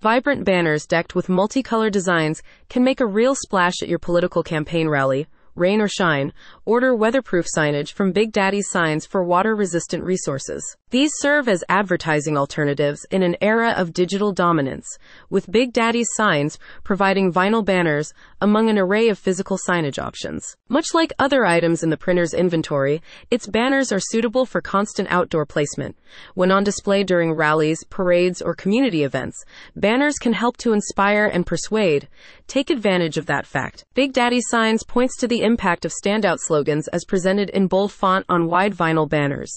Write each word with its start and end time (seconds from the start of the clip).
Vibrant 0.00 0.44
banners 0.44 0.86
decked 0.86 1.14
with 1.14 1.26
multicolor 1.26 1.92
designs 1.92 2.42
can 2.70 2.82
make 2.82 3.00
a 3.00 3.06
real 3.06 3.34
splash 3.34 3.82
at 3.82 3.88
your 3.88 3.98
political 3.98 4.42
campaign 4.42 4.88
rally 4.88 5.26
rain 5.54 5.78
or 5.82 5.88
shine, 5.88 6.32
order 6.64 6.94
weatherproof 6.94 7.44
signage 7.54 7.92
from 7.92 8.12
Big 8.12 8.32
Daddy's 8.32 8.70
Signs 8.70 9.04
for 9.04 9.22
water 9.22 9.54
resistant 9.54 10.02
resources. 10.02 10.78
These 10.90 11.12
serve 11.18 11.48
as 11.48 11.62
advertising 11.68 12.36
alternatives 12.36 13.06
in 13.12 13.22
an 13.22 13.36
era 13.40 13.74
of 13.76 13.92
digital 13.92 14.32
dominance, 14.32 14.98
with 15.28 15.48
Big 15.48 15.72
Daddy's 15.72 16.08
Signs 16.16 16.58
providing 16.82 17.32
vinyl 17.32 17.64
banners 17.64 18.12
among 18.40 18.68
an 18.68 18.76
array 18.76 19.08
of 19.08 19.16
physical 19.16 19.56
signage 19.56 20.02
options. 20.02 20.56
Much 20.68 20.86
like 20.92 21.12
other 21.16 21.46
items 21.46 21.84
in 21.84 21.90
the 21.90 21.96
printer's 21.96 22.34
inventory, 22.34 23.00
its 23.30 23.46
banners 23.46 23.92
are 23.92 24.00
suitable 24.00 24.44
for 24.44 24.60
constant 24.60 25.06
outdoor 25.12 25.46
placement. 25.46 25.96
When 26.34 26.50
on 26.50 26.64
display 26.64 27.04
during 27.04 27.34
rallies, 27.34 27.84
parades, 27.88 28.42
or 28.42 28.56
community 28.56 29.04
events, 29.04 29.44
banners 29.76 30.16
can 30.18 30.32
help 30.32 30.56
to 30.56 30.72
inspire 30.72 31.26
and 31.26 31.46
persuade. 31.46 32.08
Take 32.48 32.68
advantage 32.68 33.16
of 33.16 33.26
that 33.26 33.46
fact. 33.46 33.84
Big 33.94 34.12
Daddy 34.12 34.40
Signs 34.40 34.82
points 34.82 35.16
to 35.18 35.28
the 35.28 35.42
impact 35.42 35.84
of 35.84 35.92
standout 35.92 36.38
slogans 36.40 36.88
as 36.88 37.04
presented 37.04 37.48
in 37.50 37.68
bold 37.68 37.92
font 37.92 38.26
on 38.28 38.48
wide 38.48 38.74
vinyl 38.74 39.08
banners. 39.08 39.52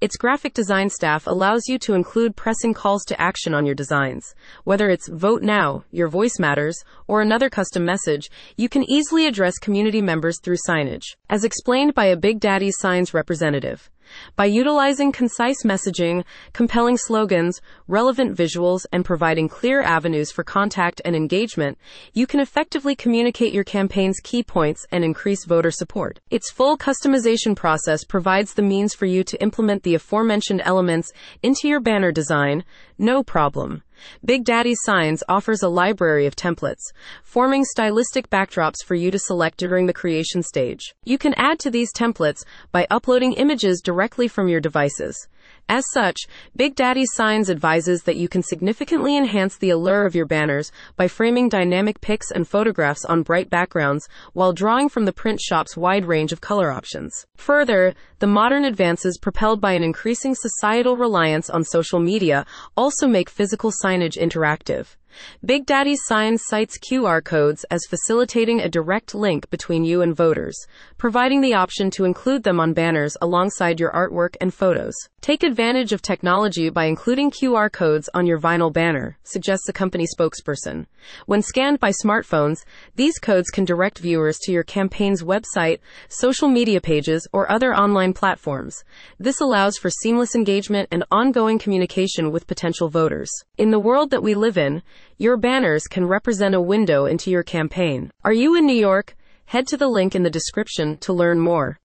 Its 0.00 0.16
graphic 0.16 0.54
design 0.54 0.77
staff 0.86 1.26
allows 1.26 1.62
you 1.66 1.80
to 1.80 1.94
include 1.94 2.36
pressing 2.36 2.72
calls 2.74 3.04
to 3.06 3.20
action 3.20 3.54
on 3.54 3.66
your 3.66 3.74
designs. 3.74 4.36
Whether 4.62 4.88
it's 4.88 5.08
vote 5.08 5.42
now, 5.42 5.82
your 5.90 6.06
voice 6.06 6.38
matters, 6.38 6.84
or 7.08 7.20
another 7.20 7.50
custom 7.50 7.84
message, 7.84 8.30
you 8.56 8.68
can 8.68 8.88
easily 8.88 9.26
address 9.26 9.58
community 9.58 10.00
members 10.00 10.38
through 10.40 10.58
signage. 10.68 11.16
As 11.28 11.42
explained 11.42 11.94
by 11.94 12.04
a 12.04 12.16
Big 12.16 12.38
Daddy 12.38 12.70
Signs 12.70 13.12
representative, 13.12 13.90
by 14.36 14.44
utilizing 14.44 15.12
concise 15.12 15.62
messaging, 15.64 16.24
compelling 16.52 16.96
slogans, 16.96 17.60
relevant 17.86 18.36
visuals, 18.36 18.86
and 18.92 19.04
providing 19.04 19.48
clear 19.48 19.82
avenues 19.82 20.30
for 20.30 20.44
contact 20.44 21.00
and 21.04 21.16
engagement, 21.16 21.78
you 22.12 22.26
can 22.26 22.40
effectively 22.40 22.94
communicate 22.94 23.52
your 23.52 23.64
campaign's 23.64 24.20
key 24.20 24.42
points 24.42 24.86
and 24.90 25.04
increase 25.04 25.44
voter 25.44 25.70
support. 25.70 26.20
Its 26.30 26.50
full 26.50 26.76
customization 26.76 27.56
process 27.56 28.04
provides 28.04 28.54
the 28.54 28.62
means 28.62 28.94
for 28.94 29.06
you 29.06 29.24
to 29.24 29.40
implement 29.42 29.82
the 29.82 29.94
aforementioned 29.94 30.62
elements 30.64 31.12
into 31.42 31.68
your 31.68 31.80
banner 31.80 32.12
design, 32.12 32.64
no 32.98 33.22
problem. 33.22 33.82
Big 34.24 34.44
Daddy 34.44 34.74
Signs 34.74 35.22
offers 35.28 35.62
a 35.62 35.68
library 35.68 36.26
of 36.26 36.36
templates, 36.36 36.92
forming 37.22 37.64
stylistic 37.64 38.30
backdrops 38.30 38.84
for 38.84 38.94
you 38.94 39.10
to 39.10 39.18
select 39.18 39.58
during 39.58 39.86
the 39.86 39.92
creation 39.92 40.42
stage. 40.42 40.94
You 41.04 41.18
can 41.18 41.34
add 41.36 41.58
to 41.60 41.70
these 41.70 41.92
templates 41.92 42.44
by 42.72 42.86
uploading 42.90 43.32
images 43.34 43.80
directly 43.82 44.28
from 44.28 44.48
your 44.48 44.60
devices. 44.60 45.28
As 45.70 45.84
such, 45.92 46.20
Big 46.56 46.74
Daddy 46.74 47.04
Signs 47.04 47.50
advises 47.50 48.04
that 48.04 48.16
you 48.16 48.26
can 48.26 48.42
significantly 48.42 49.16
enhance 49.16 49.56
the 49.56 49.68
allure 49.68 50.06
of 50.06 50.14
your 50.14 50.24
banners 50.24 50.72
by 50.96 51.08
framing 51.08 51.48
dynamic 51.48 52.00
pics 52.00 52.30
and 52.30 52.48
photographs 52.48 53.04
on 53.04 53.22
bright 53.22 53.50
backgrounds 53.50 54.08
while 54.32 54.54
drawing 54.54 54.88
from 54.88 55.04
the 55.04 55.12
print 55.12 55.40
shop's 55.40 55.76
wide 55.76 56.06
range 56.06 56.32
of 56.32 56.40
color 56.40 56.70
options. 56.70 57.26
Further, 57.36 57.94
the 58.18 58.26
modern 58.26 58.64
advances 58.64 59.18
propelled 59.18 59.60
by 59.60 59.72
an 59.72 59.84
increasing 59.84 60.34
societal 60.34 60.96
reliance 60.96 61.50
on 61.50 61.64
social 61.64 62.00
media 62.00 62.46
also 62.76 63.06
make 63.06 63.28
physical 63.28 63.70
signage 63.70 64.16
interactive. 64.16 64.96
Big 65.44 65.66
Daddy 65.66 65.96
Signs 65.96 66.42
cites 66.46 66.78
QR 66.78 67.22
codes 67.22 67.64
as 67.70 67.86
facilitating 67.88 68.60
a 68.60 68.68
direct 68.68 69.14
link 69.14 69.48
between 69.50 69.84
you 69.84 70.02
and 70.02 70.16
voters, 70.16 70.56
providing 70.96 71.40
the 71.40 71.54
option 71.54 71.90
to 71.90 72.04
include 72.04 72.42
them 72.42 72.60
on 72.60 72.72
banners 72.72 73.16
alongside 73.20 73.80
your 73.80 73.92
artwork 73.92 74.36
and 74.40 74.52
photos. 74.52 74.94
Take 75.20 75.42
advantage 75.42 75.92
of 75.92 76.00
technology 76.00 76.70
by 76.70 76.84
including 76.84 77.30
QR 77.30 77.70
codes 77.70 78.08
on 78.14 78.26
your 78.26 78.38
vinyl 78.38 78.72
banner, 78.72 79.18
suggests 79.24 79.66
the 79.66 79.72
company 79.72 80.06
spokesperson. 80.06 80.86
When 81.26 81.42
scanned 81.42 81.80
by 81.80 81.90
smartphones, 81.90 82.64
these 82.94 83.18
codes 83.18 83.50
can 83.50 83.64
direct 83.64 83.98
viewers 83.98 84.38
to 84.42 84.52
your 84.52 84.62
campaign's 84.62 85.22
website, 85.22 85.80
social 86.08 86.48
media 86.48 86.80
pages, 86.80 87.26
or 87.32 87.50
other 87.50 87.74
online 87.74 88.12
platforms. 88.12 88.84
This 89.18 89.40
allows 89.40 89.76
for 89.76 89.90
seamless 89.90 90.34
engagement 90.34 90.88
and 90.92 91.04
ongoing 91.10 91.58
communication 91.58 92.30
with 92.30 92.46
potential 92.46 92.88
voters. 92.88 93.30
In 93.56 93.70
the 93.70 93.80
world 93.80 94.10
that 94.10 94.22
we 94.22 94.34
live 94.34 94.56
in, 94.56 94.82
your 95.16 95.36
banners 95.36 95.88
can 95.88 96.06
represent 96.06 96.54
a 96.54 96.60
window 96.60 97.06
into 97.06 97.30
your 97.30 97.42
campaign. 97.42 98.10
Are 98.24 98.32
you 98.32 98.54
in 98.54 98.66
New 98.66 98.76
York? 98.76 99.16
Head 99.46 99.66
to 99.68 99.76
the 99.76 99.88
link 99.88 100.14
in 100.14 100.22
the 100.22 100.30
description 100.30 100.96
to 100.98 101.12
learn 101.12 101.40
more. 101.40 101.76